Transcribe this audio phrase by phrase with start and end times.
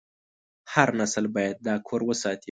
[0.73, 2.39] هر نسل باید دا کور وساتي.